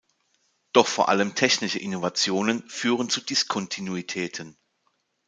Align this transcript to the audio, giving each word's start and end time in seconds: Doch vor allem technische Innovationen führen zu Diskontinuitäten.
Doch 0.73 0.87
vor 0.87 1.09
allem 1.09 1.35
technische 1.35 1.77
Innovationen 1.77 2.67
führen 2.67 3.07
zu 3.11 3.21
Diskontinuitäten. 3.21 4.57